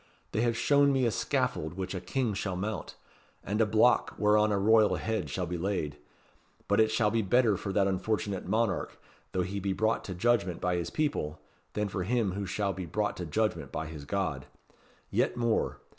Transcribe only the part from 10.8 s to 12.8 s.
people, than for him who shall